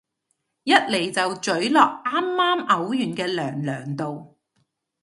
[0.63, 4.39] 一嚟就咀落啱啱嘔完嘅娘娘度